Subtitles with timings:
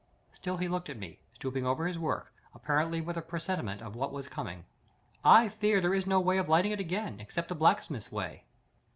[0.33, 4.11] Still he looked at me, stooping over his work, apparently with a presentiment of what
[4.11, 4.65] was coming.
[5.23, 8.45] "I fear there is no way of lighting it again, except the blacksmith's way."